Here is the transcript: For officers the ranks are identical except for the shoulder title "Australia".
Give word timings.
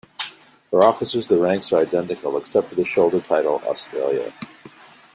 For 0.71 0.83
officers 0.83 1.27
the 1.27 1.37
ranks 1.37 1.71
are 1.71 1.81
identical 1.81 2.35
except 2.35 2.69
for 2.69 2.73
the 2.73 2.83
shoulder 2.83 3.19
title 3.19 3.61
"Australia". 3.67 4.33